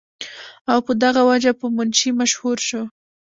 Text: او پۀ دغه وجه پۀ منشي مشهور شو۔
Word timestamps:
او 0.71 0.77
پۀ 0.85 0.91
دغه 1.03 1.21
وجه 1.29 1.51
پۀ 1.59 1.65
منشي 1.75 2.09
مشهور 2.19 2.57
شو۔ 2.67 2.81